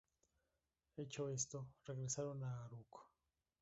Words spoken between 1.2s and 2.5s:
esto, regresaron